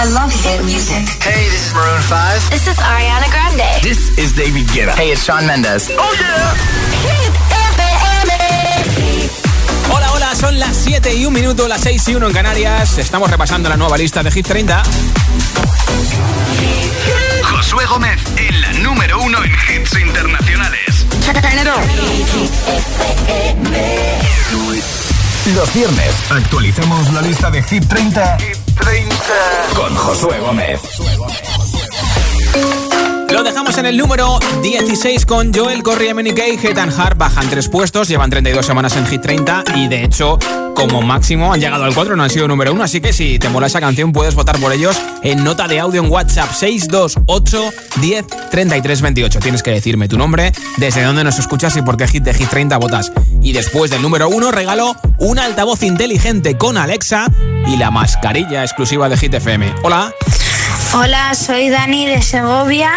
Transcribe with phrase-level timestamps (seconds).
[0.00, 1.04] I love hit music.
[1.20, 2.50] Hey, this is Maroon 5.
[2.50, 3.82] This is Ariana Grande.
[3.82, 4.96] This is David Guetta.
[4.96, 5.90] Hey, it's Shawn Mendes.
[5.92, 6.56] Oh yeah.
[7.04, 7.36] Hit
[9.92, 12.96] Hola, hola, son las 7 y 1 minuto, las 6 y 1 en Canarias.
[12.96, 14.82] Estamos repasando la nueva lista de Hit 30.
[17.42, 21.04] Josué Gómez en la número 1 en hits internacionales.
[25.54, 29.16] Los viernes actualicemos la lista de Hit 30, Hit 30.
[29.76, 30.80] con Josué Gómez.
[33.30, 37.16] Lo dejamos en el número 16 con Joel Correa, Menica y Hetan Hart.
[37.16, 40.38] Bajan tres puestos, llevan 32 semanas en Hit 30 y de hecho,
[40.80, 42.82] como máximo, han llegado al 4, no han sido número 1.
[42.82, 46.02] Así que si te mola esa canción, puedes votar por ellos en nota de audio
[46.02, 49.40] en WhatsApp 628 10 33 28.
[49.40, 52.48] Tienes que decirme tu nombre, desde dónde nos escuchas y por qué Hit de Hit
[52.48, 53.12] 30 votas.
[53.42, 57.26] Y después del número 1, regalo un altavoz inteligente con Alexa
[57.66, 59.74] y la mascarilla exclusiva de Hit FM.
[59.82, 60.14] Hola.
[60.94, 62.92] Hola, soy Dani de Segovia.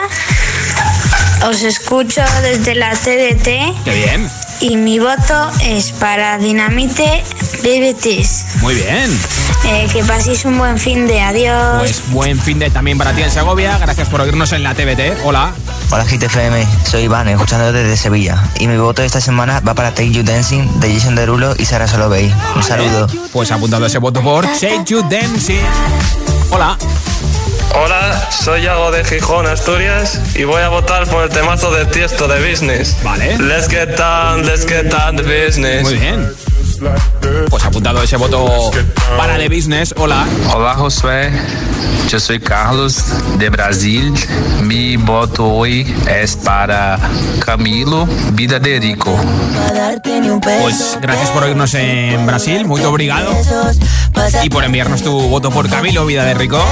[1.49, 3.83] Os escucho desde la TDT.
[3.83, 4.29] Qué bien.
[4.63, 7.21] Y mi voto es para Dinamite
[7.63, 8.61] BBTs.
[8.61, 9.19] Muy bien.
[9.65, 11.79] Eh, que paséis un buen fin de adiós.
[11.79, 13.77] Pues buen fin de también para ti en Segovia.
[13.77, 15.25] Gracias por oírnos en la TBT.
[15.25, 15.53] Hola.
[15.91, 18.41] Hola GTFM, soy Iván, escuchando desde Sevilla.
[18.57, 21.85] Y mi voto esta semana va para Take You Dancing de Jason Derulo y Sara
[21.85, 22.33] Solovey.
[22.55, 23.07] Un saludo.
[23.33, 25.59] Pues apuntado ese voto por Take You Dancing.
[26.51, 26.77] Hola.
[27.75, 32.27] Hola, soy Yago de Gijón, Asturias, y voy a votar por el temazo de Tiesto
[32.27, 32.95] de Business.
[33.03, 33.37] Vale.
[33.39, 35.83] Let's get down, let's get down the business.
[35.83, 36.52] Muy bien.
[37.49, 38.71] Pues apuntado ese voto
[39.17, 39.93] para The Business.
[39.97, 40.25] Hola.
[40.53, 41.31] Hola Josué,
[42.09, 43.03] yo soy Carlos
[43.37, 44.13] de Brasil.
[44.63, 46.99] Mi voto hoy es para
[47.45, 49.17] Camilo Vida de Rico.
[50.61, 53.31] Pues gracias por oírnos en Brasil, muy obrigado.
[54.43, 56.63] Y por enviarnos tu voto por Camilo Vida de Rico.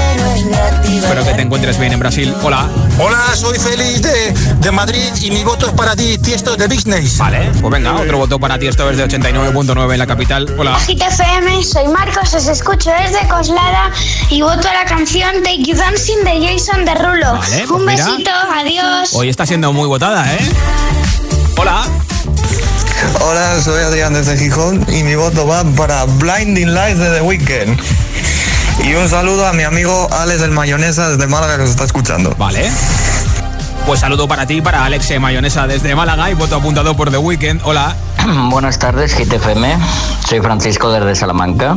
[0.84, 2.34] Espero que te encuentres bien en Brasil.
[2.42, 2.68] Hola.
[2.98, 7.18] Hola, soy Félix de, de Madrid y mi voto es para ti, Tiesto de Business.
[7.18, 10.52] Vale, pues venga, otro voto para ti, esto es de 89.9 en la capital.
[10.58, 10.74] Hola.
[10.74, 13.90] Agita FM, soy Marcos, os escucho desde Coslada
[14.30, 17.34] y voto a la canción Take You Dancing de Jason Derulo.
[17.34, 18.04] Vale, pues Un mira.
[18.04, 19.10] besito, adiós.
[19.12, 20.40] Hoy está siendo muy votada, ¿eh?
[21.56, 21.84] Hola.
[23.20, 27.80] Hola, soy Adrián desde Gijón y mi voto va para Blinding Lights de The Weeknd.
[28.84, 32.34] Y un saludo a mi amigo Alex del Mayonesa desde Málaga que nos está escuchando.
[32.36, 32.68] Vale.
[33.86, 37.18] Pues saludo para ti, para Alex eh, Mayonesa desde Málaga y voto apuntado por The
[37.18, 37.60] Weeknd.
[37.64, 37.94] Hola.
[38.50, 39.78] Buenas tardes, GTFM.
[40.28, 41.76] Soy Francisco desde Salamanca.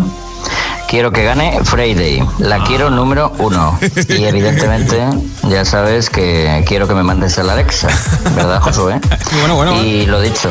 [0.96, 2.24] Quiero que gane Friday.
[2.40, 3.78] La quiero número uno.
[4.08, 5.06] Y evidentemente,
[5.44, 7.90] ya sabes que quiero que me mandes el Alexa.
[8.34, 9.02] ¿Verdad, Josué?
[9.42, 9.84] Bueno, bueno.
[9.84, 10.50] Y lo dicho,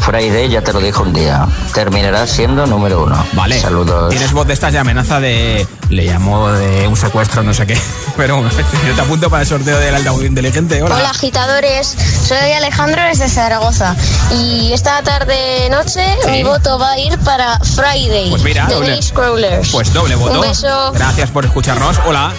[0.00, 1.46] Friday ya te lo dijo un día.
[1.72, 3.24] Terminará siendo número uno.
[3.34, 3.60] Vale.
[3.60, 4.10] Saludos.
[4.10, 5.64] Tienes voz de estas de amenaza de.
[5.90, 7.78] Le llamo de un secuestro, no sé qué.
[8.16, 8.42] Pero
[8.86, 10.82] yo te apunto para el sorteo del altavoz inteligente.
[10.82, 10.96] Hola.
[10.96, 11.94] Hola agitadores,
[12.26, 13.94] soy Alejandro desde Zaragoza
[14.32, 16.30] y esta tarde noche Sí.
[16.30, 18.90] mi voto va a ir para Friday Pues mira, de doble.
[18.96, 19.70] Nate Crawlers.
[19.84, 20.40] Pues doble voto.
[20.40, 20.92] Un beso.
[20.92, 22.00] Gracias por escucharnos.
[22.06, 22.32] Hola.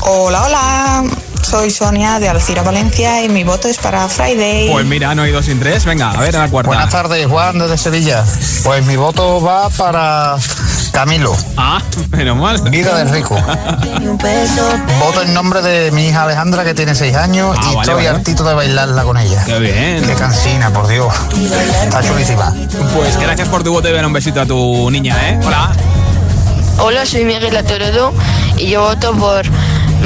[0.00, 1.04] Hola, hola.
[1.42, 4.68] Soy Sonia de Alcira, Valencia y mi voto es para Friday.
[4.72, 5.84] Pues mira, no hay dos sin tres.
[5.84, 6.68] Venga, a ver a la cuarta.
[6.70, 8.24] Buenas tardes, Juan desde Sevilla.
[8.64, 10.34] Pues mi voto va para
[10.90, 11.36] Camilo.
[11.56, 11.80] Ah,
[12.10, 12.60] menos mal.
[12.68, 13.36] Vida de rico.
[14.98, 17.94] Voto en nombre de mi hija Alejandra que tiene seis años Ah, y vale, estoy
[17.94, 18.08] vale.
[18.08, 19.44] hartito de bailarla con ella.
[19.44, 20.02] Qué bien.
[20.04, 21.14] Qué cansina, por Dios.
[21.84, 22.52] Está chulísima.
[22.96, 25.38] Pues gracias por tu voto y dar un besito a tu niña, ¿eh?
[25.44, 25.70] Hola.
[26.78, 28.12] Hola, soy Miguel Atorodo
[28.58, 29.44] y yo voto por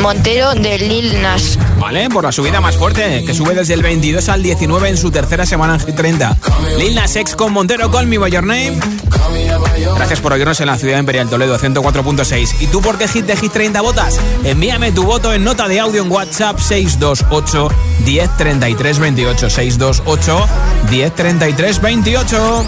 [0.01, 1.59] Montero de Lil Nas.
[1.79, 5.11] Vale, por la subida más fuerte, que sube desde el 22 al 19 en su
[5.11, 6.37] tercera semana en Hit 30.
[6.79, 8.79] Lil Nas X con Montero, Call Me By Your Name.
[9.97, 12.57] Gracias por oírnos en la ciudad imperial Toledo 104.6.
[12.61, 14.21] ¿Y tú por qué Hit de Hit 30 votas?
[14.45, 17.69] Envíame tu voto en nota de audio en WhatsApp 628
[18.05, 20.47] 1033 28 628
[20.91, 22.65] 1033 28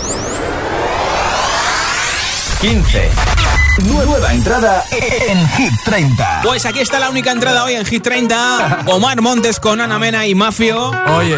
[2.61, 3.60] 15.
[3.85, 6.41] Nueva entrada en Hit 30.
[6.43, 8.83] Pues aquí está la única entrada hoy en Hit 30.
[8.87, 10.91] Omar Montes con Ana Mena y Mafio.
[11.17, 11.37] Oye.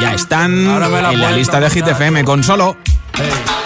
[0.00, 2.76] Ya están la en la lista de Hit FM con solo.
[3.16, 3.65] Solo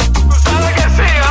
[1.07, 1.30] Sabes que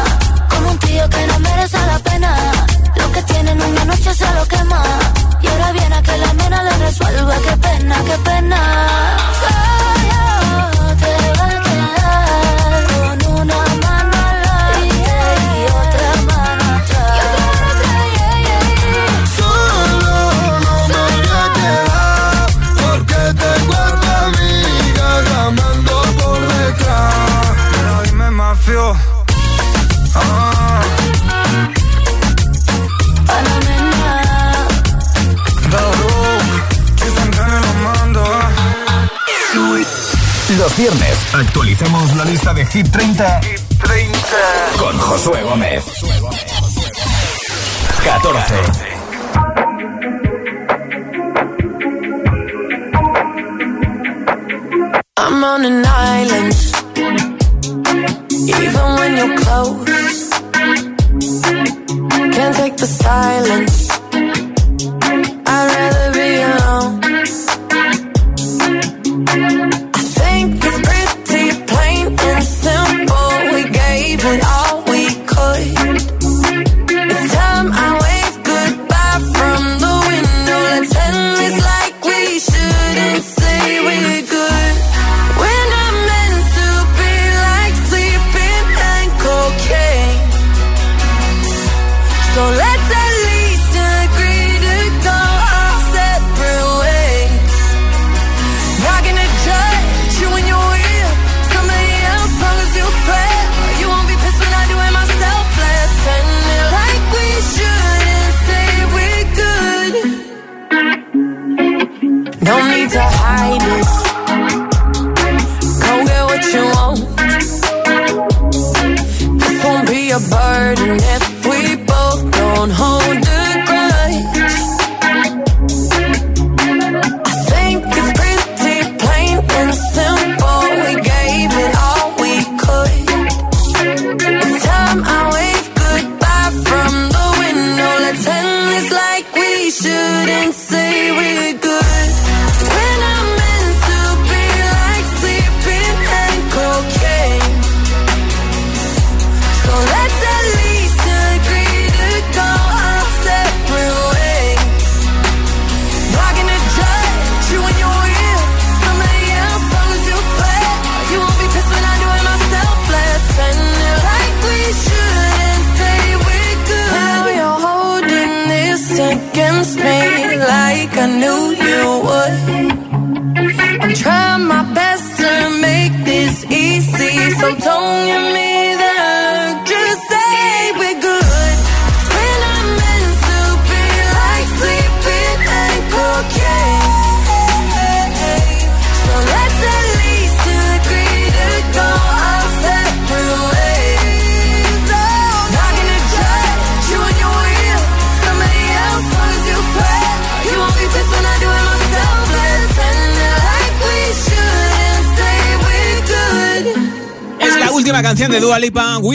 [0.85, 2.31] tío que no merece la pena.
[2.95, 4.81] Lo que tiene en una noche se lo quema.
[5.41, 8.59] Y ahora viene a que la nena le resuelva, qué pena, qué pena.
[9.41, 14.79] Solo te va a quedar con una mano adelante
[15.57, 17.77] y otra mano atrás.
[19.37, 20.13] Solo
[20.65, 22.45] no me voy a quedar
[22.81, 25.09] porque tengo a tu amiga
[26.19, 27.55] por detrás.
[27.73, 28.85] Pero dime, mafio.
[30.13, 30.70] Ah,
[40.61, 43.41] Los viernes actualicemos la lista de Hit 30,
[44.77, 45.83] con Josué Gómez.
[48.03, 48.55] 14.
[55.17, 56.55] I'm on an island.
[58.47, 60.29] Even when you're close,
[62.35, 63.80] can't take the silence.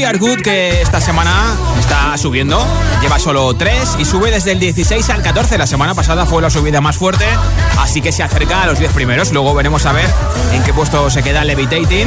[0.07, 2.65] Are Good, que esta semana está subiendo.
[3.03, 5.59] Lleva solo 3 y sube desde el 16 al 14.
[5.59, 7.27] La semana pasada fue la subida más fuerte,
[7.79, 9.33] así que se acerca a los 10 primeros.
[9.33, 10.09] Luego veremos a ver
[10.53, 12.07] en qué puesto se queda Levitating,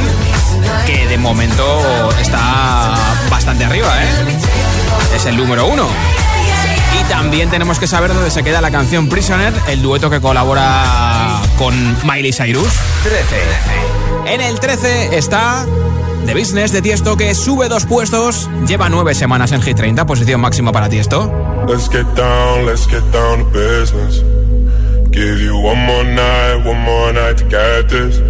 [0.86, 2.94] que de momento está
[3.30, 4.08] bastante arriba, ¿eh?
[5.14, 5.86] Es el número 1.
[7.00, 11.42] Y también tenemos que saber dónde se queda la canción Prisoner, el dueto que colabora
[11.58, 11.74] con
[12.06, 12.72] Miley Cyrus.
[13.02, 13.36] 13.
[14.26, 15.66] En el 13 está
[16.26, 20.40] The Business de Tiesto que sube dos puestos, lleva nueve semanas en Hit 30, posición
[20.40, 21.30] máxima para Tiesto.
[21.66, 24.22] Let's get down, let's get down to business.
[25.10, 28.20] Give you one more night, one more night to get this.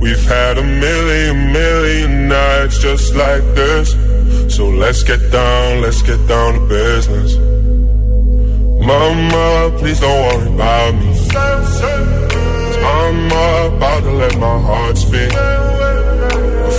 [0.00, 3.94] We've had a million, million nights just like this.
[4.48, 7.36] So let's get down, let's get down to business.
[8.84, 11.12] Mama, please don't worry about me.
[12.86, 15.32] I'm about to let my heart speak.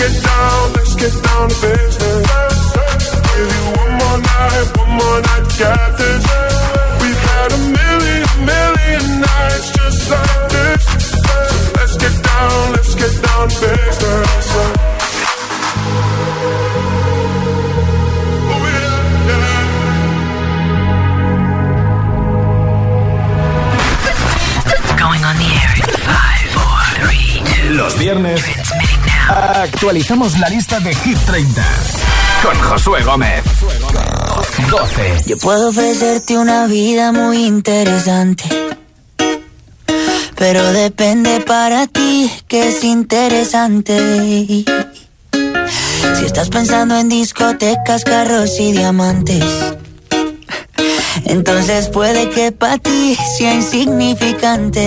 [0.00, 2.72] Let's get down, let's get down to business.
[3.36, 6.24] Give you one more night, one more night to get this.
[7.02, 10.82] We've had a million, million nights just like this.
[11.76, 14.48] Let's get down, let's get down to business.
[24.96, 27.74] Going on the air in five, four, three, two.
[27.74, 28.69] Los viernes
[29.30, 31.62] actualizamos la lista de Hit 30
[32.42, 33.44] con Josué Gómez.
[34.70, 35.22] 12.
[35.26, 38.44] Yo puedo ofrecerte una vida muy interesante.
[40.36, 44.64] Pero depende para ti que es interesante.
[45.32, 49.44] Si estás pensando en discotecas, carros y diamantes.
[51.26, 54.86] Entonces puede que para ti sea insignificante.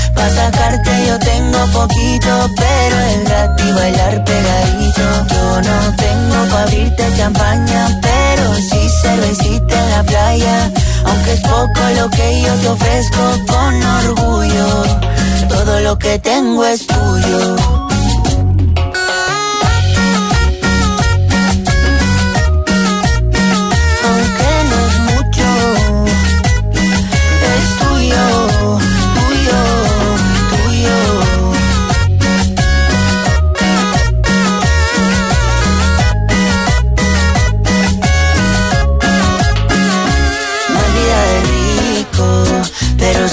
[0.15, 5.05] Pa' sacarte yo tengo poquito, pero es gratis bailar pegadito.
[5.33, 10.71] Yo no tengo pa' abrirte champaña, pero sí cervecita en la playa.
[11.05, 14.83] Aunque es poco lo que yo te ofrezco con orgullo,
[15.49, 17.55] todo lo que tengo es tuyo.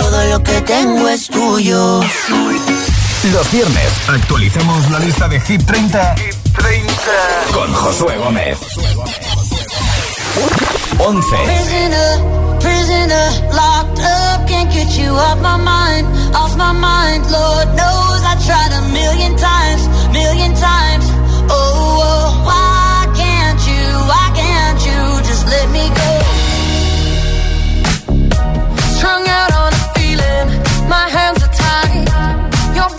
[0.00, 2.00] todo lo que tengo es tuyo.
[3.32, 6.14] Los viernes actualizamos la lista de Hit 30,
[7.52, 8.58] con Josué Gómez.
[10.98, 11.36] 11.
[11.44, 17.30] Prisoner, prisoner, locked up, can't get you off my mind, off my mind.
[17.30, 21.04] Lord knows I tried a million times, million times.
[21.50, 22.59] Oh, oh, why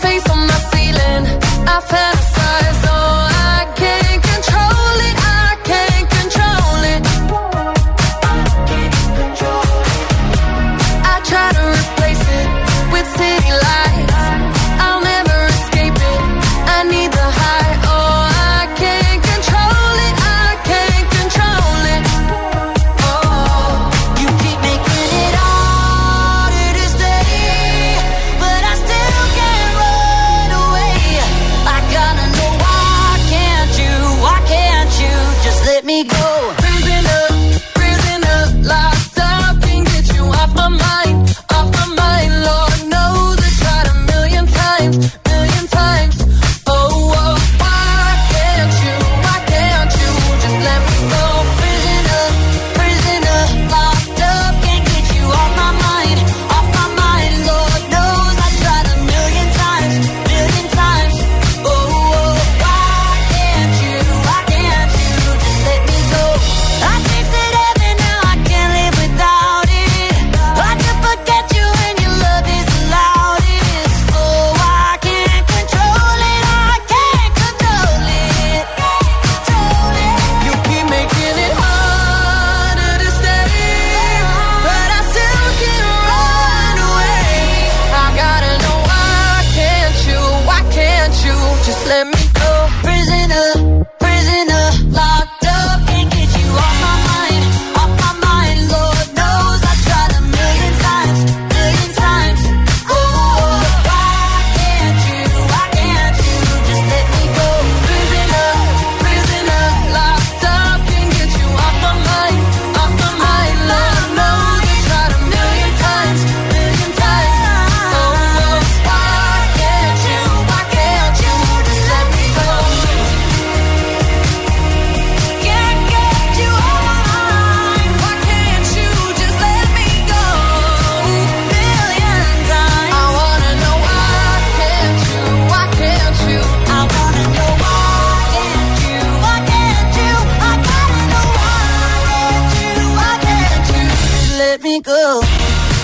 [0.02, 1.24] face on my ceiling.
[1.74, 2.31] I fantasize,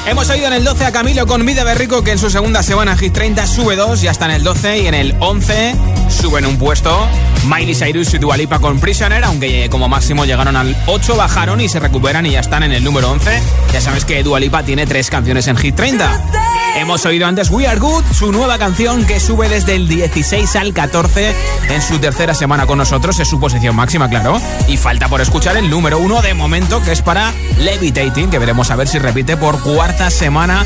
[0.07, 2.97] Hemos oído en el 12 a Camilo con Vida Berrico que en su segunda semana
[2.97, 5.77] Hit 30 sube 2, ya está en el 12 y en el 11
[6.09, 7.07] suben un puesto.
[7.47, 11.69] Miley Cyrus y Dualipa con Prisoner, aunque eh, como máximo llegaron al 8, bajaron y
[11.69, 13.41] se recuperan y ya están en el número 11.
[13.73, 16.48] Ya sabes que Dualipa tiene tres canciones en Hit 30.
[16.77, 20.73] Hemos oído antes We Are Good, su nueva canción que sube desde el 16 al
[20.73, 21.35] 14
[21.71, 24.41] en su tercera semana con nosotros, es su posición máxima, claro.
[24.69, 28.71] Y falta por escuchar el número 1 de momento, que es para Levitating, que veremos
[28.71, 30.65] a ver si repite por cuarta semana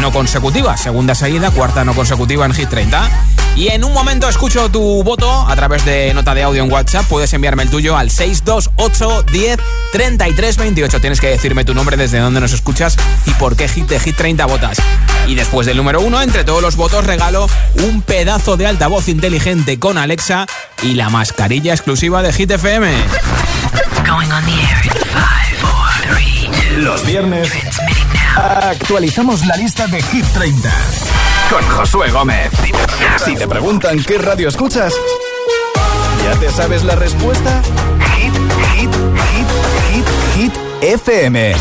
[0.00, 0.76] no consecutiva.
[0.76, 3.08] Segunda seguida, cuarta no consecutiva en Hit 30.
[3.54, 7.04] Y en un momento escucho tu voto a través de nota de audio en WhatsApp.
[7.06, 9.60] Puedes enviarme el tuyo al 628 10
[9.92, 11.00] 33 28.
[11.00, 14.16] Tienes que decirme tu nombre, desde dónde nos escuchas y por qué hit de Hit
[14.16, 14.78] 30 votas.
[15.26, 19.78] Y después del número uno, entre todos los votos, regalo un pedazo de altavoz inteligente
[19.78, 20.46] con Alexa
[20.82, 22.90] y la mascarilla exclusiva de Hit FM.
[26.78, 27.52] Los viernes
[28.36, 30.70] actualizamos la lista de Hit 30
[31.50, 32.50] con Josué Gómez.
[33.24, 34.94] Si te preguntan qué radio escuchas,
[36.24, 37.60] ¿ya te sabes la respuesta?
[38.16, 38.34] Hit,
[38.74, 38.90] hit,
[39.30, 39.48] hit,
[39.90, 41.54] hit, hit FM.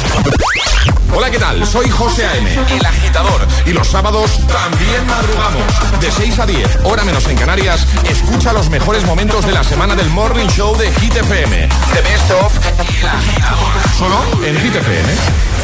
[1.13, 1.65] Hola, ¿qué tal?
[1.67, 3.45] Soy José A.M., el agitador.
[3.65, 5.99] Y los sábados también madrugamos.
[5.99, 9.95] De 6 a 10, hora menos en Canarias, escucha los mejores momentos de la semana
[9.95, 11.67] del Morning Show de Hit FM.
[11.93, 13.73] The Best of El Agitador.
[13.97, 15.60] Solo en Hit FM.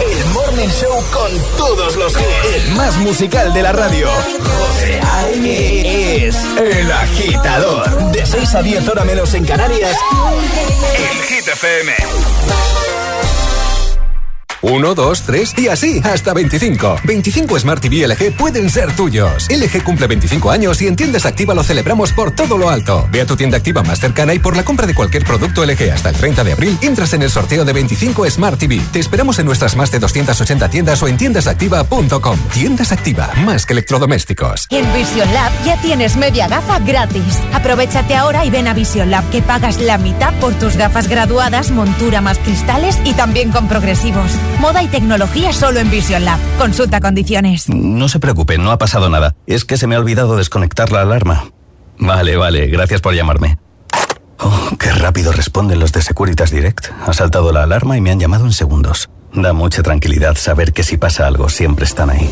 [0.00, 2.54] El Morning Show con todos los hits.
[2.54, 4.08] El más musical de la radio.
[4.08, 6.26] José A.M.
[6.26, 8.12] es el agitador.
[8.12, 9.96] De 6 a 10, hora menos en Canarias.
[10.94, 11.94] En Hit FM.
[14.68, 16.96] 1, 2, 3 y así hasta 25.
[17.04, 19.46] 25 Smart TV LG pueden ser tuyos.
[19.48, 23.08] LG cumple 25 años y en tiendas Activa lo celebramos por todo lo alto.
[23.12, 25.92] Ve a tu tienda Activa más cercana y por la compra de cualquier producto LG
[25.92, 28.80] hasta el 30 de abril entras en el sorteo de 25 Smart TV.
[28.92, 32.38] Te esperamos en nuestras más de 280 tiendas o en tiendasactiva.com.
[32.52, 34.66] Tiendas Activa, más que electrodomésticos.
[34.70, 37.38] En Vision Lab ya tienes media gafa gratis.
[37.52, 41.70] Aprovechate ahora y ven a Vision Lab que pagas la mitad por tus gafas graduadas,
[41.70, 44.32] montura más cristales y también con progresivos.
[44.60, 46.38] Moda y tecnología solo en Vision Lab.
[46.58, 47.68] Consulta condiciones.
[47.68, 49.34] No se preocupe, no ha pasado nada.
[49.46, 51.44] Es que se me ha olvidado desconectar la alarma.
[51.98, 53.58] Vale, vale, gracias por llamarme.
[54.38, 56.88] Oh, qué rápido responden los de Securitas Direct.
[57.06, 59.08] Ha saltado la alarma y me han llamado en segundos.
[59.32, 62.30] Da mucha tranquilidad saber que si pasa algo siempre están ahí.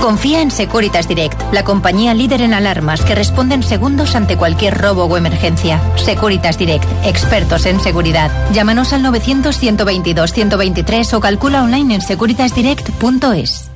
[0.00, 4.78] Confía en Securitas Direct, la compañía líder en alarmas que responde en segundos ante cualquier
[4.78, 5.78] robo o emergencia.
[5.96, 8.30] Securitas Direct, expertos en seguridad.
[8.52, 13.70] Llámanos al 900-122-123 o calcula online en securitasdirect.es.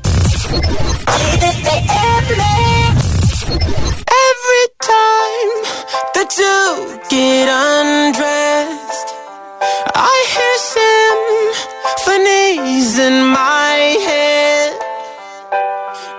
[4.07, 5.65] Every time
[7.11, 9.09] get undressed,
[9.95, 10.57] I hear
[12.99, 14.94] in my head.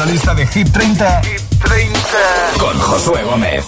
[0.00, 1.20] la lista de Hit 30,
[2.58, 3.66] con Josué Gómez.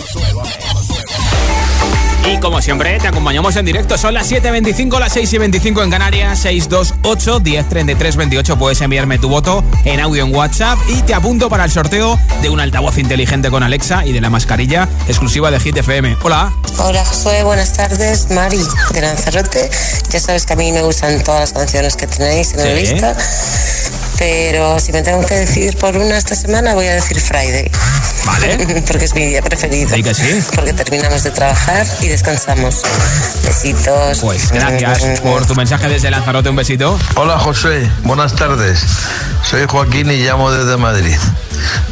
[2.25, 3.99] Y como siempre, te acompañamos en directo.
[3.99, 8.57] Son las 7.25, las 6.25 en Canarias, 628 1033 28.
[8.57, 12.49] Puedes enviarme tu voto en audio en WhatsApp y te apunto para el sorteo de
[12.49, 16.17] un altavoz inteligente con Alexa y de la mascarilla exclusiva de Hit FM.
[16.23, 16.51] Hola.
[16.79, 18.31] Hola Josué, buenas tardes.
[18.31, 18.63] Mari
[18.95, 19.69] de Lanzarote.
[20.09, 22.73] Ya sabes que a mí me gustan todas las canciones que tenéis en la Sí.
[22.93, 23.17] lista.
[24.23, 27.69] Pero si me tengo que decidir por una esta semana voy a decir Friday.
[28.25, 28.83] Vale.
[28.87, 29.97] Porque es mi día preferido.
[29.97, 30.41] ¿Y que sí?
[30.55, 32.83] Porque terminamos de trabajar y descansamos.
[33.45, 34.21] Besitos.
[34.21, 36.51] Pues gracias por tu mensaje desde Lanzarote.
[36.51, 36.97] Un besito.
[37.17, 38.85] Hola José, buenas tardes.
[39.43, 41.17] Soy Joaquín y llamo desde Madrid.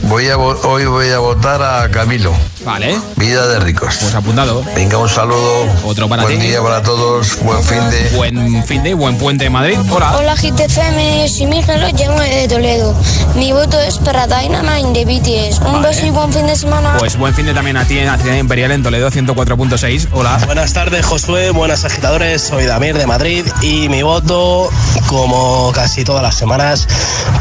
[0.03, 2.33] Voy a vo- hoy voy a votar a Camilo.
[2.65, 2.99] Vale.
[3.17, 3.97] Vida de ricos.
[4.01, 4.63] Pues apuntado.
[4.75, 5.67] Venga, un saludo.
[5.85, 6.47] Otro para Buen ti.
[6.49, 7.39] día para todos.
[7.43, 8.11] Buen fin de.
[8.17, 9.79] Buen fin de, buen puente en Madrid.
[9.91, 10.17] Hola.
[10.17, 12.95] Hola GTFM, soy Miguel, os llamo de Toledo.
[13.35, 15.59] Mi voto es para Dynamite de BTS.
[15.61, 15.89] Un Vale.
[15.89, 16.97] beso y buen fin de semana.
[16.99, 20.09] Pues buen fin de también a ti en la ciudad imperial en Toledo 104.6.
[20.13, 20.39] Hola.
[20.47, 21.51] Buenas tardes, Josué.
[21.51, 22.43] Buenas agitadores.
[22.43, 24.69] Soy Damir de Madrid y mi voto,
[25.07, 26.87] como casi todas las semanas,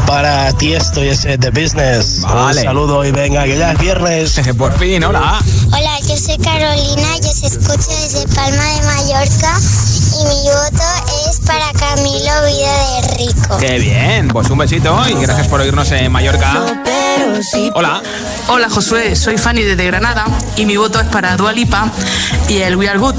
[0.08, 2.22] para ti estoy ese de business.
[2.22, 2.62] Vale.
[2.62, 4.40] Un saludo y venga, que ya es viernes.
[4.58, 5.40] Por fin, hola.
[5.68, 9.60] Hola, yo soy Carolina, yo os escucho desde Palma de Mallorca
[10.14, 10.84] y mi voto
[11.28, 13.58] es para Camilo Vida de Rico.
[13.58, 14.28] Qué bien.
[14.28, 16.64] Pues un besito y gracias por oírnos en Mallorca.
[17.74, 18.04] Hola.
[18.50, 21.92] Hola Josué, soy Fanny desde Granada y mi voto es para Dua Lipa
[22.48, 23.16] y el We Are Good.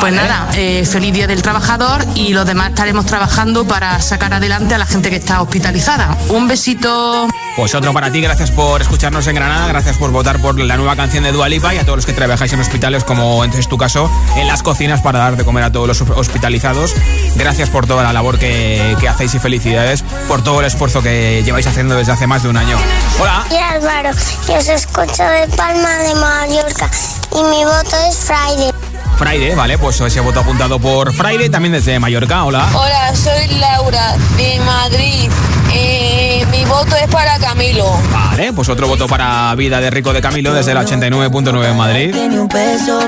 [0.00, 4.74] Pues nada, eh, feliz día del trabajador y los demás estaremos trabajando para sacar adelante
[4.74, 6.16] a la gente que está hospitalizada.
[6.28, 7.28] Un besito.
[7.56, 10.96] Pues otro para ti, gracias por escucharnos en Granada, gracias por votar por la nueva
[10.96, 13.78] canción de Dua Lipa y a todos los que trabajáis en hospitales, como es tu
[13.78, 16.92] caso, en las cocinas para dar de comer a todos los hospitalizados.
[17.36, 21.42] Gracias por toda la labor que, que hacéis y felicidades por todo el esfuerzo que
[21.44, 22.76] lleváis haciendo desde hace más de un año.
[23.20, 23.44] Hola.
[23.50, 24.10] Y Álvaro,
[24.48, 26.90] yo os escucho de Palma de Mallorca
[27.32, 28.83] y mi voto es Friday.
[29.16, 32.68] Friday, vale, pues ese voto apuntado por Friday, también desde Mallorca, hola.
[32.74, 35.30] Hola, soy Laura de Madrid.
[35.72, 37.86] Eh, mi voto es para Camilo.
[38.12, 42.14] Vale, pues otro voto para Vida de Rico de Camilo desde el 89.9 en Madrid.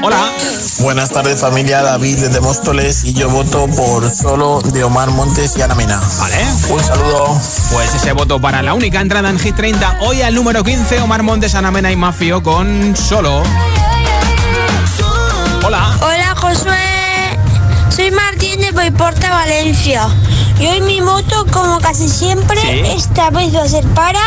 [0.03, 0.33] Hola.
[0.81, 5.63] Buenas tardes familia, David desde Móstoles y yo voto por solo de Omar Montes y
[5.63, 6.01] Ana Mena.
[6.19, 6.37] Vale.
[6.71, 7.41] Un saludo.
[7.73, 9.99] Pues ese voto para la única entrada en Hit 30.
[10.01, 13.43] Hoy al número 15, Omar Montes, Ana Mena y Mafio con Solo.
[15.65, 15.97] Hola.
[16.01, 17.39] Hola Josué,
[17.95, 20.09] soy Martín de Boiporta, Valencia.
[20.61, 22.83] Y hoy mi voto, como casi siempre, Sí.
[22.97, 24.21] esta vez va a ser para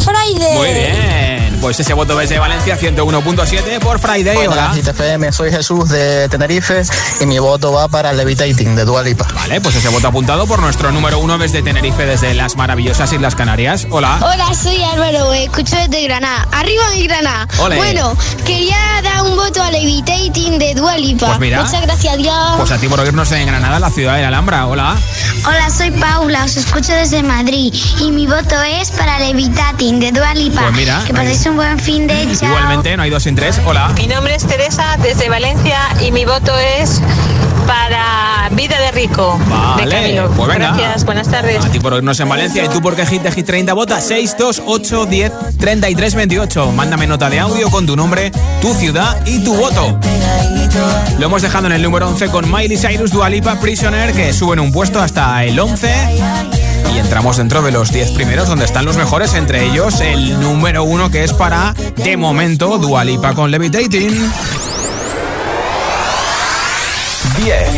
[0.00, 0.56] Friday.
[0.56, 1.45] Muy bien.
[1.66, 4.46] Pues ese voto desde Valencia, 101.7 por Friday.
[4.46, 4.72] Hola.
[5.32, 6.84] Soy Jesús de Tenerife
[7.20, 9.26] y mi voto va para Levitating de Dua Lipa.
[9.34, 13.34] Vale, pues ese voto apuntado por nuestro número uno desde Tenerife, desde las maravillosas Islas
[13.34, 13.88] Canarias.
[13.90, 14.16] Hola.
[14.22, 16.46] Hola, soy Álvaro, escucho desde Granada.
[16.52, 17.48] ¡Arriba mi Granada!
[17.58, 17.74] Ole.
[17.74, 21.26] Bueno, quería dar un voto a Levitating de Dua Lipa.
[21.26, 21.64] Pues mira.
[21.64, 22.54] Muchas gracias, adiós.
[22.58, 24.68] Pues a ti por oírnos en Granada, la ciudad de la Alhambra.
[24.68, 24.96] Hola.
[25.44, 30.32] Hola, soy Paula, os escucho desde Madrid y mi voto es para Levitating de Dua
[30.32, 30.62] Lipa.
[30.62, 32.48] Pues mira, que paséis un buen fin de chao.
[32.48, 33.60] Igualmente, no hay dos sin tres.
[33.66, 33.88] Hola.
[33.96, 37.00] Mi nombre es Teresa desde Valencia y mi voto es
[37.66, 40.30] para Vida de Rico Vale, de Camilo.
[40.36, 40.76] pues venga.
[40.76, 41.64] Gracias, buenas tardes.
[41.64, 45.06] A ti por oírnos en Valencia y tú porque Hit de Hit 30 vota 628
[45.06, 46.72] 10 33 28.
[46.72, 49.98] Mándame nota de audio con tu nombre, tu ciudad y tu voto.
[51.18, 54.60] Lo hemos dejado en el número 11 con Miley Cyrus, Dua Lipa, Prisoner, que suben
[54.60, 56.55] un puesto hasta el 11.
[56.96, 60.82] Y entramos dentro de los 10 primeros, donde están los mejores, entre ellos el número
[60.84, 64.32] 1 que es para, de momento, Dua Lipa con Levitating.
[67.36, 67.68] 10.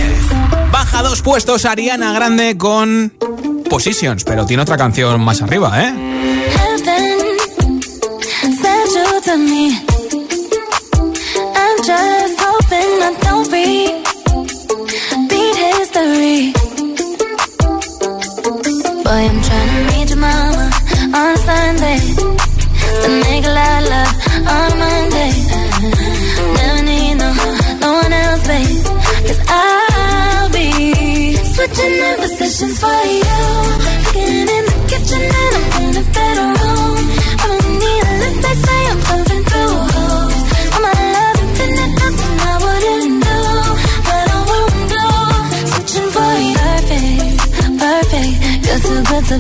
[0.71, 3.13] Baja dos puestos Ariana Grande con
[3.69, 6.08] Positions, pero tiene otra canción más arriba, ¿eh?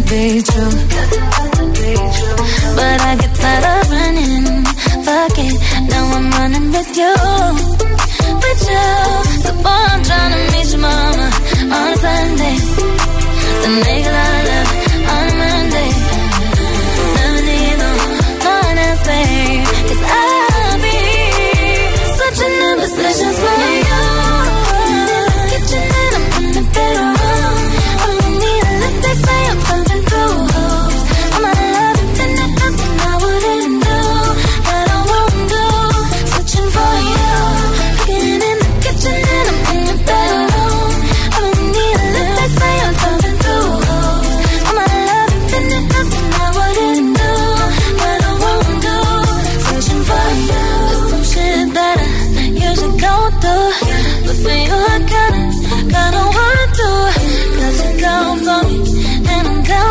[0.09, 0.78] Be true.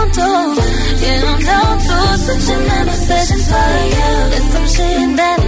[0.08, 0.62] I'm down to,
[1.02, 2.68] yeah, I'm down to switching
[3.08, 4.12] sessions for you.
[4.32, 5.40] There's some shit that,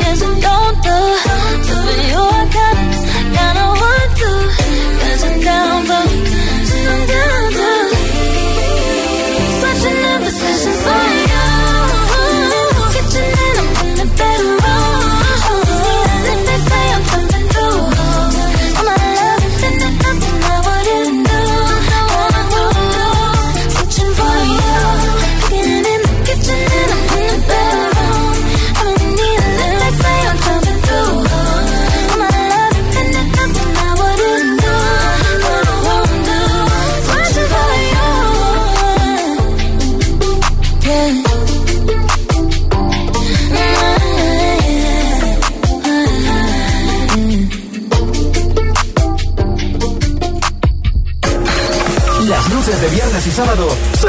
[0.00, 0.98] yes, I don't do.
[1.68, 2.98] But you, I kinda,
[3.36, 4.30] kinda want to.
[5.00, 6.04] Cause I'm down for
[6.88, 7.37] I'm down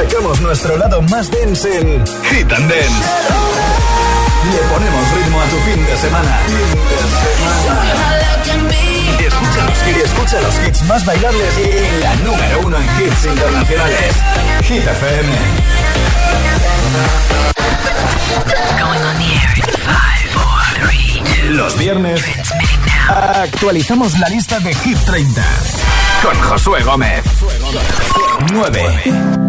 [0.03, 3.05] sacamos nuestro lado más dense en Hit and Dance.
[4.49, 6.39] Le ponemos ritmo a tu fin de semana.
[9.19, 14.15] Los, y escucha los hits más bailables y la número uno en hits internacionales.
[14.63, 15.33] Hit FM.
[21.49, 22.21] Los viernes
[23.09, 25.43] actualizamos la lista de Hit 30
[26.23, 27.23] con Josué Gómez.
[28.53, 29.48] 9.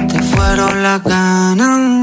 [0.41, 2.00] te fueron las ganas.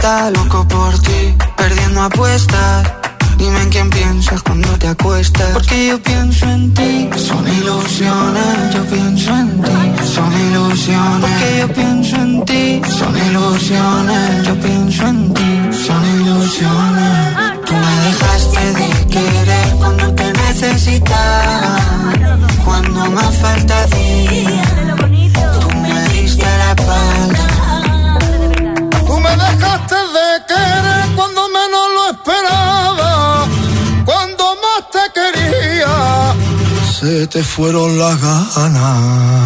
[0.00, 0.39] Ropa
[37.60, 38.18] fueron las
[38.56, 39.39] ganas.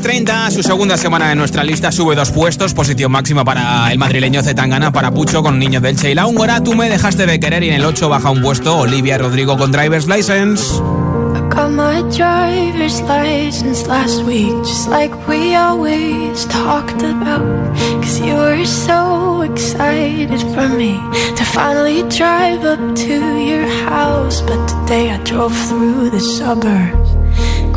[0.00, 3.98] Hit 30, su segunda semana en nuestra lista sube dos puestos, posición máxima para el
[3.98, 7.38] madrileño Zetangana, para Pucho con Niño del Che y la húngara, tú me dejaste de
[7.38, 10.80] querer y en el 8 baja un puesto Olivia Rodrigo con driver's license
[13.86, 17.76] last week, just like we always talked about.
[18.02, 20.98] Cause you were so excited for me
[21.36, 24.40] to finally drive up to your house.
[24.42, 27.09] But today I drove through the suburbs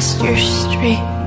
[0.00, 1.19] across your street.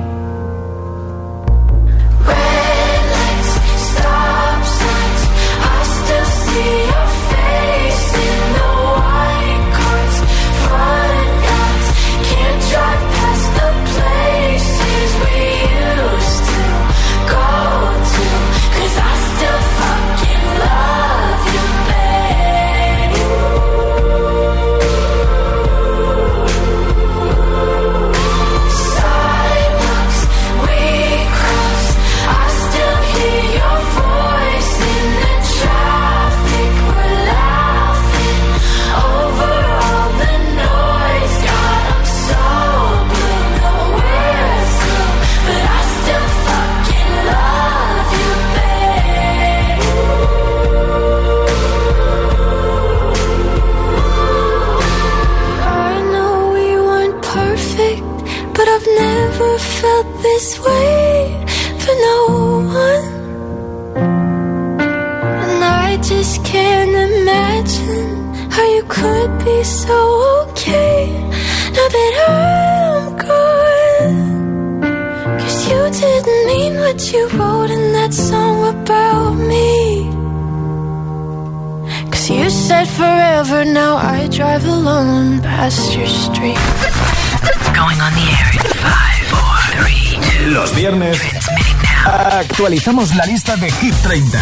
[92.86, 94.38] Actualizamos la lista de Hit 30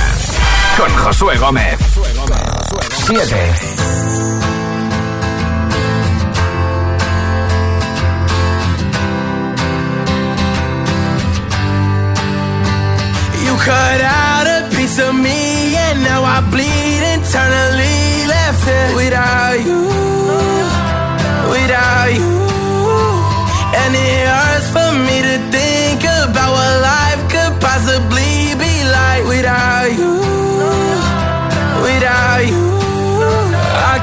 [0.76, 1.78] con Josué Gómez.
[3.07, 3.36] 7.
[13.45, 19.64] You cut out a piece of me and now I bleed internally left it without
[19.64, 20.01] you,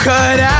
[0.00, 0.59] cut out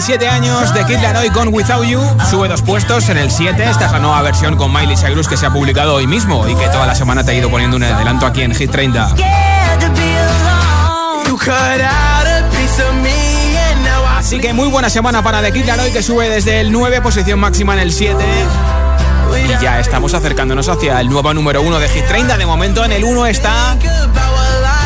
[0.00, 3.62] 27 años de Kid Laroi con Without You sube dos puestos en el 7.
[3.68, 6.54] Esta es la nueva versión con Miley Cyrus que se ha publicado hoy mismo y
[6.54, 9.14] que toda la semana te ha ido poniendo un adelanto aquí en Hit 30.
[14.16, 17.38] Así que muy buena semana para The Kid Laroi que sube desde el 9, posición
[17.38, 18.24] máxima en el 7.
[19.44, 22.38] Y ya estamos acercándonos hacia el nuevo número 1 de Hit 30.
[22.38, 23.76] De momento en el 1 está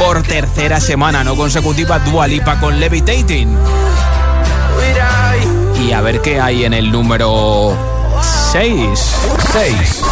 [0.00, 3.56] por tercera semana no consecutiva Dua Lipa con Levitating.
[5.80, 7.76] Y a ver qué hay en el número
[8.52, 8.82] 6.
[9.52, 10.02] 6.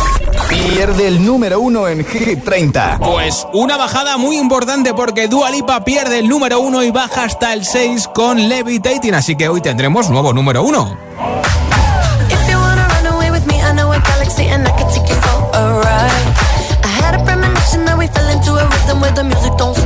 [0.49, 2.99] Pierde el número 1 en Hit 30.
[3.01, 7.65] Pues una bajada muy importante porque Dualipa pierde el número 1 y baja hasta el
[7.65, 9.15] 6 con Levitating.
[9.15, 10.99] Así que hoy tendremos nuevo número 1.
[19.23, 19.82] Music don't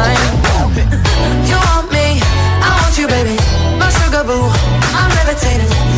[0.00, 0.16] time.
[1.48, 2.20] You want me,
[2.66, 3.36] I want you, baby.
[3.78, 4.48] My sugar boo,
[4.98, 5.89] I'm levitating.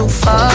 [0.00, 0.49] so far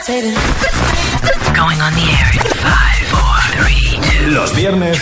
[0.00, 0.34] Levitating.
[1.54, 4.98] Going on the air in five, four, three, two, Los viernes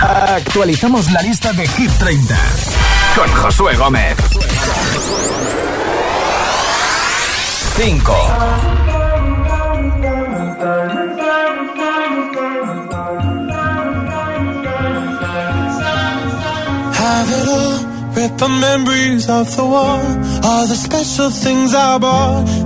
[0.00, 2.34] actualizamos la lista de Hit 30
[3.14, 4.16] con Josué Gómez.
[7.76, 8.14] 5.
[16.94, 17.96] have it all.
[18.16, 20.00] Rip the memories of the war,
[20.42, 22.65] all the special things I bought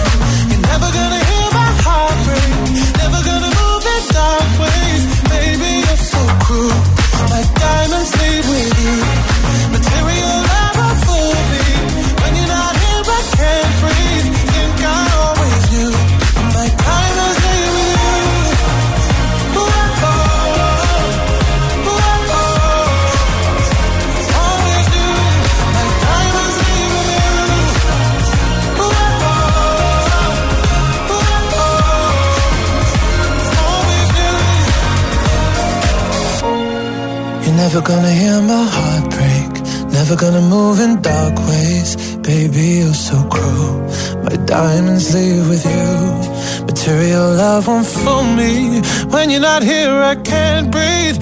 [44.51, 46.65] Diamonds leave with you.
[46.65, 48.81] Material love won't fool me.
[49.07, 51.17] When you're not here, I can't breathe.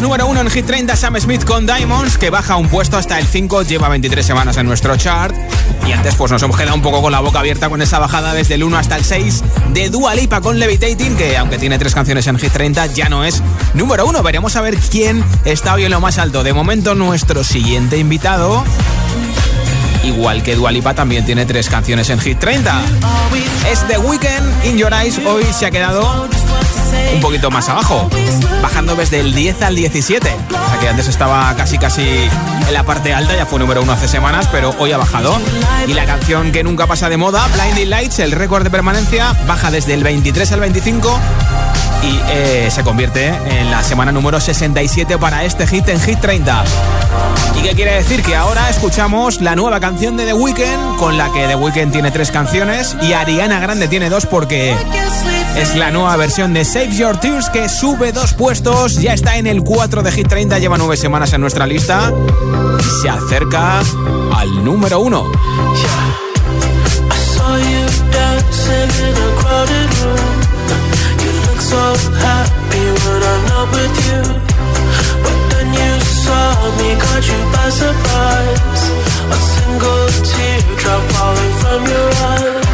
[0.00, 3.26] Número uno en Hit 30 Sam Smith con Diamonds, que baja un puesto hasta el
[3.26, 5.34] 5, lleva 23 semanas en nuestro chart.
[5.86, 8.34] Y antes pues nos hemos quedado un poco con la boca abierta con esa bajada
[8.34, 9.42] desde el 1 hasta el 6
[9.72, 13.24] de Dua Lipa con Levitating, que aunque tiene tres canciones en Hit 30 ya no
[13.24, 13.42] es
[13.74, 14.22] número uno.
[14.22, 16.42] Veremos a ver quién está hoy en lo más alto.
[16.42, 18.64] De momento nuestro siguiente invitado...
[20.04, 22.80] Igual que Dua Lipa también tiene tres canciones en Hit 30.
[23.72, 26.28] Es The Weeknd, In Your Eyes, hoy se ha quedado
[27.14, 28.08] un poquito más abajo,
[28.62, 30.28] bajando desde el 10 al 17.
[30.28, 33.92] O sea que antes estaba casi casi en la parte alta, ya fue número uno
[33.92, 35.36] hace semanas, pero hoy ha bajado.
[35.86, 39.70] Y la canción que nunca pasa de moda, Blinding Lights, el récord de permanencia, baja
[39.70, 41.20] desde el 23 al 25
[42.02, 46.64] y eh, se convierte en la semana número 67 para este hit en Hit 30.
[47.58, 48.22] ¿Y qué quiere decir?
[48.22, 52.10] Que ahora escuchamos la nueva canción de The Weeknd, con la que The Weeknd tiene
[52.10, 54.76] tres canciones y Ariana Grande tiene dos porque
[55.56, 59.46] es la nueva versión de Save Your Tears que sube dos puestos, ya está en
[59.46, 62.12] el 4 de Hit 30, lleva nueve semanas en nuestra lista
[62.78, 65.32] y se acerca al número 1.
[75.88, 78.82] I saw me, caught you by surprise.
[79.34, 82.65] A single teardrop falling from your eye.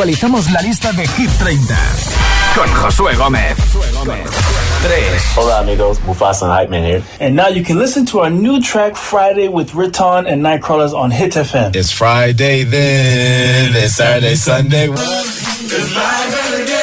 [0.00, 1.76] Actualizamos la lista de Hit 30
[2.54, 3.54] con Josué Gómez.
[4.82, 5.22] 3.
[5.36, 7.02] Hola amigos, Mufasa Nightman here.
[7.20, 11.10] And now you can listen to our new track Friday with Riton and Nightcrawlers on
[11.10, 11.76] Hit FM.
[11.76, 14.88] It's Friday then, it's Saturday, Sunday.
[14.88, 15.92] It's
[16.62, 16.80] again.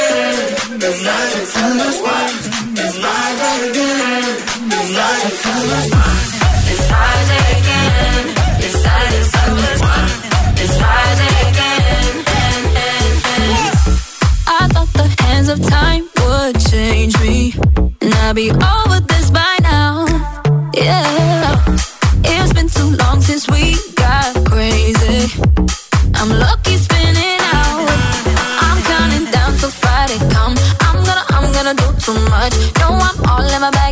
[5.89, 6.06] It's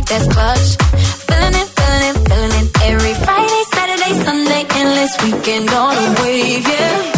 [0.08, 0.76] that's clutch.
[1.26, 2.82] Feeling it, feeling it, feeling it.
[2.82, 7.15] Every Friday, Saturday, Sunday, endless weekend on a wave, yeah.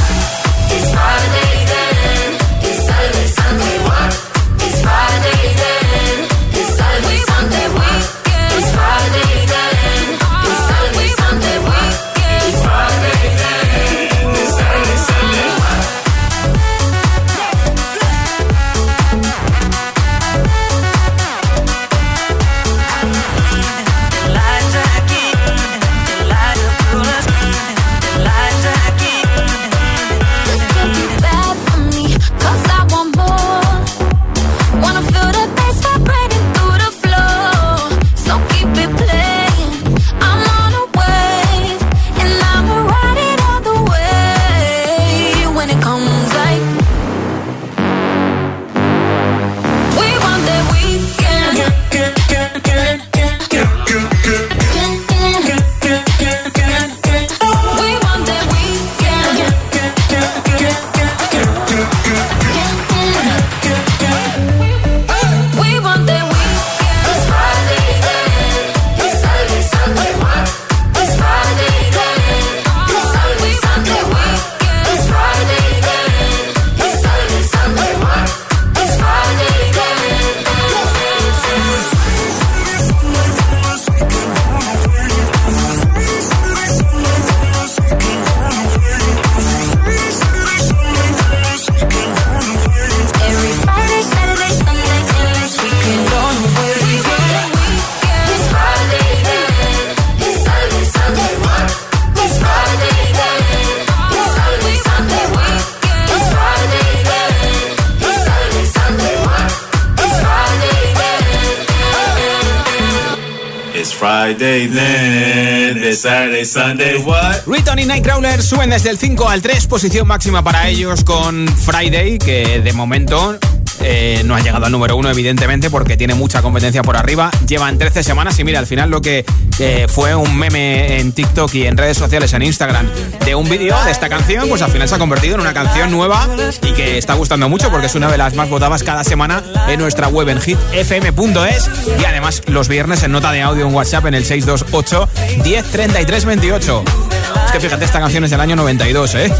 [117.77, 122.73] Nightcrawler suben desde el 5 al 3, posición máxima para ellos con Friday, que de
[122.73, 123.39] momento
[123.81, 127.31] eh, no ha llegado al número 1, evidentemente, porque tiene mucha competencia por arriba.
[127.47, 129.25] Llevan 13 semanas y mira, al final lo que
[129.59, 132.89] eh, fue un meme en TikTok y en redes sociales, en Instagram,
[133.25, 135.91] de un vídeo de esta canción, pues al final se ha convertido en una canción
[135.91, 136.27] nueva
[136.62, 139.79] y que está gustando mucho porque es una de las más votadas cada semana en
[139.79, 144.14] nuestra web en hitfm.es y además los viernes en nota de audio en WhatsApp en
[144.14, 145.09] el 628
[145.45, 147.07] 1033 28.
[147.47, 149.33] Es que fíjate, esta canción es del año 92, ¿eh?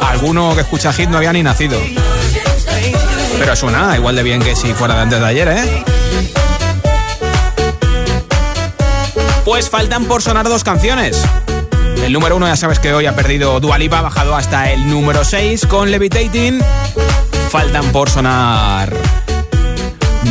[0.00, 1.78] Alguno que escucha hit no había ni nacido.
[3.38, 5.84] Pero suena igual de bien que si fuera de antes de ayer, ¿eh?
[9.44, 11.20] Pues faltan por sonar dos canciones.
[12.04, 15.24] El número uno ya sabes que hoy ha perdido Dualipa, ha bajado hasta el número
[15.24, 16.60] 6 con Levitating.
[17.50, 18.92] Faltan por sonar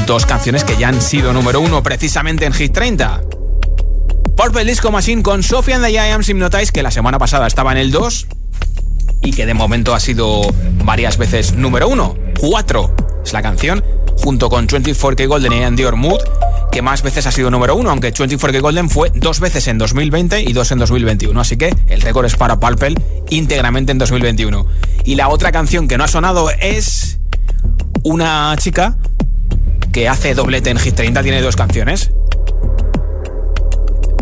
[0.06, 3.22] dos canciones que ya han sido número uno precisamente en Hit 30.
[4.44, 7.78] Purple Disco Machine con Sophie and the Giants Hypnotize, que la semana pasada estaba en
[7.78, 8.28] el 2
[9.22, 10.42] y que de momento ha sido
[10.84, 12.16] varias veces número uno.
[12.40, 13.84] 4 es la canción,
[14.18, 16.22] junto con 24K Golden y Andy Mood,
[16.72, 20.42] que más veces ha sido número uno, aunque 24K Golden fue dos veces en 2020
[20.42, 21.40] y dos en 2021.
[21.40, 22.96] Así que el récord es para Purple
[23.30, 24.66] íntegramente en 2021.
[25.06, 27.20] Y la otra canción que no ha sonado es
[28.04, 28.98] una chica
[29.94, 32.10] que hace doblete en Hit 30, tiene dos canciones.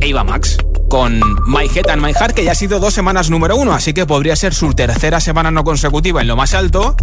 [0.02, 0.58] Eva Max
[0.90, 3.94] con My Head and My Heart, que ya ha sido dos semanas número uno, así
[3.94, 6.96] que podría ser su tercera semana no consecutiva en lo más alto.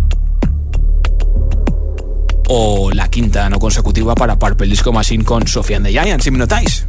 [2.49, 6.31] O la quinta no consecutiva para Purple Disco Machine con Sofía and the Giants, si
[6.31, 6.87] me notáis.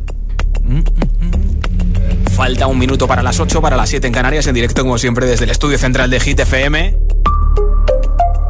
[0.64, 2.28] Mm, mm, mm.
[2.36, 5.26] Falta un minuto para las 8, para las 7 en Canarias, en directo como siempre
[5.26, 6.98] desde el estudio central de Hit FM.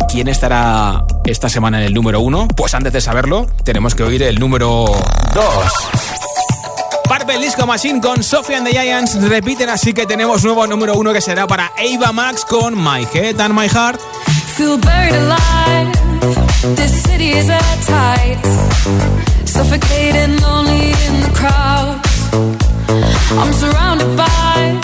[0.10, 2.48] ¿Quién estará esta semana en el número uno?
[2.48, 4.86] Pues antes de saberlo, tenemos que oír el número
[5.34, 6.27] 2.
[7.08, 11.14] Purple Disco Machine con Sophie and the Giants repiten, así que tenemos nuevo número uno
[11.14, 14.00] que será para Ava Max con My Head and My Heart.
[14.56, 15.92] Feel buried alive.
[16.76, 18.38] This city is at tight.
[19.46, 22.02] Suffocating, lonely in the crowd.
[23.40, 24.77] I'm surrounded by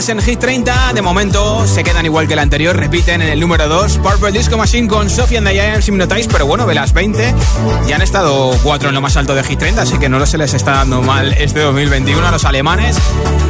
[0.00, 0.92] semanas en Hit 30.
[0.94, 2.76] De momento se quedan igual que el anterior.
[2.76, 3.98] Repiten en el número 2.
[3.98, 6.28] Purple Disco Machine con Sophie and the Giants Hypnotize.
[6.30, 7.34] Pero bueno, de las 20
[7.86, 9.82] ya han estado 4 en lo más alto de Hit 30.
[9.82, 12.96] Así que no se les está dando mal este 2021 a los alemanes.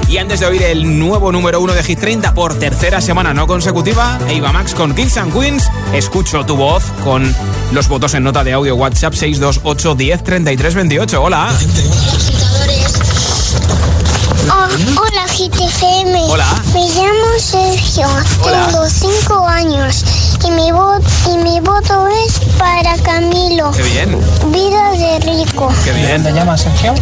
[0.08, 3.46] Y antes de oír el nuevo número 1 de Hit 30 por tercera semana no
[3.46, 5.70] consecutiva, Eva Max con Kings and Queens.
[5.92, 7.32] Escucho tu voz con
[7.72, 11.22] los votos en nota de audio WhatsApp 628 10 33 28.
[11.22, 11.50] Hola.
[14.70, 16.30] Hola GTFM.
[16.30, 16.46] Hola.
[16.72, 18.06] Me llamo Sergio.
[18.44, 18.68] Hola.
[18.68, 20.04] Tengo 5 años
[20.46, 23.72] y mi, voto y mi voto es para Camilo.
[23.72, 24.16] Qué bien.
[24.52, 25.72] Vida de rico.
[25.84, 26.22] Qué bien.
[26.22, 26.94] ¿Te llamas Sergio?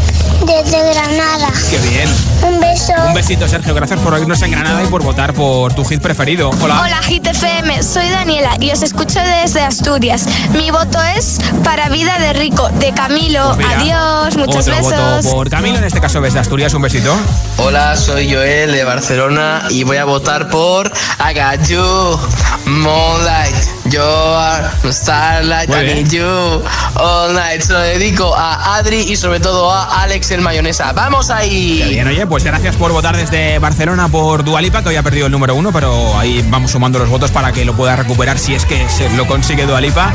[0.47, 1.49] Desde Granada.
[1.71, 2.09] Qué bien.
[2.43, 2.93] Un beso.
[3.07, 3.75] Un besito, Sergio.
[3.75, 6.51] Gracias por oírnos en Granada y por votar por tu hit preferido.
[6.61, 6.83] Hola.
[6.83, 10.27] Hola GTFM, soy Daniela y os escucho desde Asturias.
[10.53, 13.53] Mi voto es para Vida de Rico, de Camilo.
[13.57, 15.25] Pues Adiós, muchos Otro besos.
[15.25, 16.73] voto por Camilo, en este caso desde Asturias.
[16.75, 17.15] Un besito.
[17.59, 20.87] Hola, soy Joel de Barcelona y voy a votar por
[21.19, 22.19] I got you,
[22.67, 23.55] Moonlight,
[23.91, 26.63] you are the starlight, Muy I need you
[26.97, 27.63] all night.
[27.63, 30.93] Se lo dedico a Adri y sobre todo a Alex el mayonesa.
[30.93, 31.81] ¡Vamos ahí!
[31.83, 35.27] Qué bien, oye, pues gracias por votar desde Barcelona por Dualipa, que hoy ha perdido
[35.27, 38.55] el número uno, pero ahí vamos sumando los votos para que lo pueda recuperar si
[38.55, 40.13] es que se lo consigue Dualipa.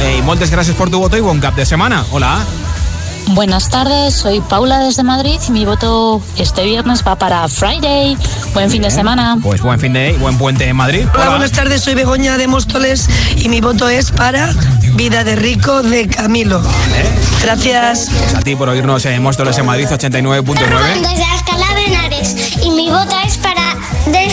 [0.00, 2.04] Eh, y muchas gracias por tu voto y buen cap de semana.
[2.10, 2.44] Hola.
[3.28, 8.16] Buenas tardes, soy Paula desde Madrid y mi voto este viernes va para Friday.
[8.54, 9.36] Buen fin de semana.
[9.42, 11.06] Pues buen fin de y buen puente en Madrid.
[11.14, 14.54] Hola, buenas tardes, soy Begoña de Móstoles y mi voto es para
[14.94, 16.62] Vida de Rico de Camilo.
[17.42, 18.08] Gracias.
[18.16, 21.00] Pues a ti por oírnos en Móstoles en Madrid 89.9.
[21.00, 23.25] Desde Alcalá de Henares y mi voto es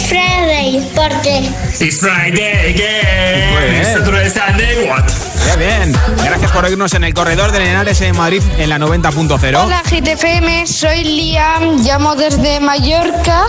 [0.07, 1.49] Friday porque
[1.79, 3.53] It's Friday again.
[3.53, 5.03] Pues, It's Saturday, Sunday, what?
[5.45, 5.93] Qué bien.
[6.23, 9.65] Gracias por oírnos en el corredor de Henares en Madrid en la 90.0.
[9.65, 13.45] Hola GTFM, soy Liam, llamo desde Mallorca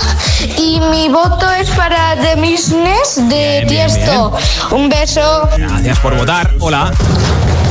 [0.59, 4.37] y mi voto es para The Business de Bien, bien, Tiesto.
[4.71, 5.49] Un beso.
[5.57, 6.51] Gracias por votar.
[6.61, 6.93] Hola.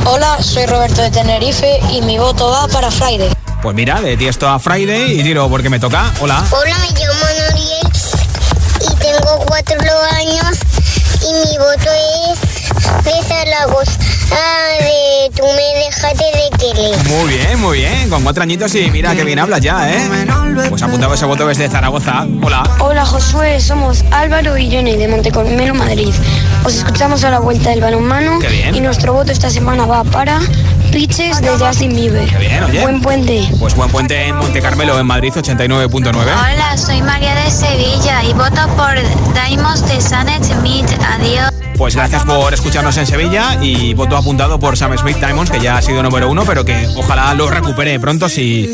[0.05, 3.29] Hola, soy Roberto de Tenerife y mi voto va para Friday.
[3.61, 6.11] Pues mira, de Tiesto a Friday y tiro porque me toca.
[6.19, 6.43] Hola.
[6.51, 7.42] Hola, me llamo
[9.17, 9.77] tengo cuatro
[10.17, 10.57] años
[11.21, 11.89] y mi voto
[12.31, 13.91] es de Zaragoza,
[14.79, 16.97] de tú me dejaste de querer.
[17.07, 18.09] Muy bien, muy bien.
[18.09, 20.25] Con cuatro añitos y mira que bien hablas ya, ¿eh?
[20.69, 22.25] Pues apuntado ese voto desde Zaragoza.
[22.41, 22.63] Hola.
[22.79, 26.13] Hola Josué, somos Álvaro y Johnny de Montecolmelo, Madrid.
[26.65, 28.73] Os escuchamos a la vuelta del balonmano Qué bien.
[28.75, 30.39] y nuestro voto esta semana va para
[30.93, 32.29] Pitches de Justin Bieber.
[32.29, 32.81] Qué bien, oye.
[32.81, 33.49] Buen puente.
[33.59, 36.11] Pues buen puente en Monte Carmelo, en Madrid, 89.9.
[36.11, 38.93] Hola, soy María de Sevilla y voto por
[39.33, 40.85] Daimos de Sanet Smith.
[41.09, 41.49] Adiós.
[41.83, 45.75] Pues gracias por escucharnos en Sevilla y voto apuntado por Sam Smith Diamonds, que ya
[45.75, 48.73] ha sido número uno, pero que ojalá lo recupere pronto si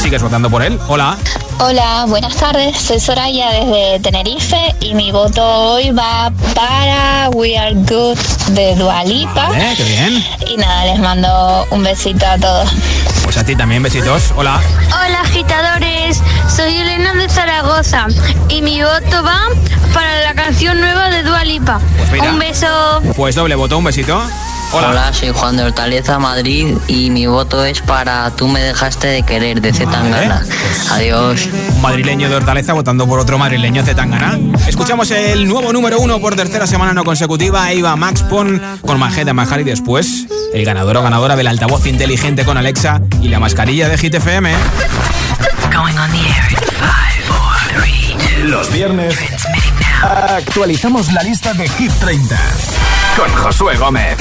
[0.00, 0.78] sigues votando por él.
[0.86, 1.16] Hola.
[1.58, 2.78] Hola, buenas tardes.
[2.78, 8.18] Soy Soraya desde Tenerife y mi voto hoy va para We Are Good
[8.50, 9.48] de Dualipa.
[9.48, 10.24] Vale, qué bien.
[10.48, 12.70] Y nada, les mando un besito a todos.
[13.24, 14.32] Pues a ti también, besitos.
[14.36, 14.62] Hola.
[14.86, 16.22] Hola agitadores,
[16.54, 18.06] soy Elena de Zaragoza
[18.48, 19.48] y mi voto va
[19.92, 21.80] para la canción nueva de Dua Lipa.
[21.96, 22.32] Pues mira.
[22.32, 23.02] Un beso.
[23.16, 24.22] Pues doble voto, un besito.
[24.72, 25.12] Hola.
[25.12, 29.60] soy Juan de Hortaleza, Madrid, y mi voto es para Tú me dejaste de querer,
[29.60, 30.44] de Z Tangana.
[30.90, 31.48] Adiós.
[31.76, 34.38] Un madrileño de Hortaleza votando por otro madrileño de Tangana.
[34.66, 37.70] Escuchamos el nuevo número uno por tercera semana no consecutiva.
[37.70, 42.44] Eva Max Pon con Majeda Majar y después el ganador o ganadora del altavoz inteligente
[42.44, 44.52] con Alexa y la mascarilla de Hit FM.
[48.44, 49.16] Los viernes
[50.04, 52.36] actualizamos la lista de Hit 30
[53.16, 54.16] con Josué Gómez.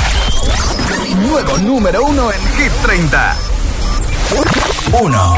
[1.28, 3.36] Nuevo número uno en Hit 30.
[4.92, 5.36] 1.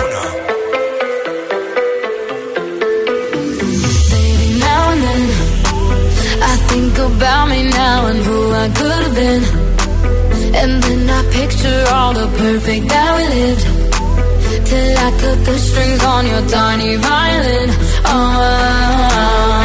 [4.12, 5.30] Baby, now and then
[6.42, 9.44] I think about me now and who I could have been.
[10.56, 13.66] And then I picture all the perfect that we lived.
[14.66, 17.70] Till I cut the strings on your tiny violin.
[18.06, 19.65] Oh,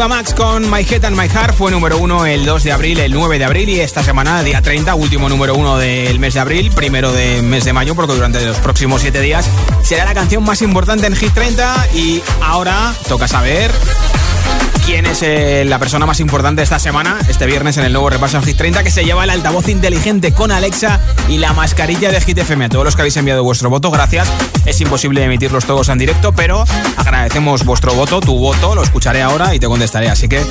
[0.00, 1.56] 1 Iba Max con My Head and My Heart.
[1.56, 3.68] Fue número 1 el 2 de abril, el 9 de abril.
[3.68, 7.66] Y esta semana, día 30, último número 1 del mes de abril, primero del mes
[7.66, 9.46] de mayo, porque durante los próximos 7 días
[9.82, 13.70] será la canción más importante en Hit 30 y ahora toca saber
[14.90, 18.42] quién es eh, la persona más importante esta semana, este viernes en el nuevo repaso
[18.42, 20.98] Hit 30, que se lleva el altavoz inteligente con Alexa
[21.28, 22.68] y la mascarilla de Hit FM.
[22.70, 24.28] Todos los que habéis enviado vuestro voto, gracias.
[24.66, 26.64] Es imposible emitirlos todos en directo, pero
[26.96, 30.10] agradecemos vuestro voto, tu voto, lo escucharé ahora y te contestaré.
[30.10, 30.44] Así que,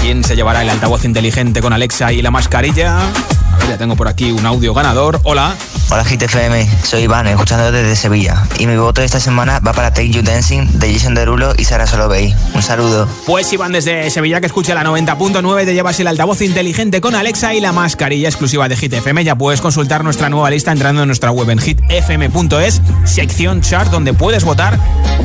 [0.00, 2.98] ¿quién se llevará el altavoz inteligente con Alexa y la mascarilla?
[2.98, 5.20] A ver, ya tengo por aquí un audio ganador.
[5.22, 5.54] Hola.
[5.88, 8.42] Hola GTFM, soy Iván, escuchando desde Sevilla.
[8.58, 11.86] Y mi voto esta semana va para Take You Dancing de Jason Derulo y Sara
[11.86, 12.34] Solovey.
[12.54, 13.08] Un saludo.
[13.24, 17.54] Pues Iván desde Sevilla que escucha la 90.9 te llevas el altavoz inteligente con Alexa
[17.54, 19.22] y la mascarilla exclusiva de Hit FM.
[19.22, 24.12] Ya puedes consultar nuestra nueva lista entrando en nuestra web en hitfm.es, sección chart donde
[24.12, 24.76] puedes votar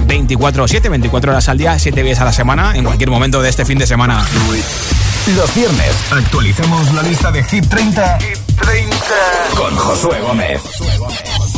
[0.07, 3.65] 24/7, 24 horas al día, 7 días a la semana, en cualquier momento de este
[3.65, 4.23] fin de semana.
[5.35, 8.97] Los viernes actualizamos la lista de Hit 30, Hit 30.
[9.57, 11.50] con Josué Gómez.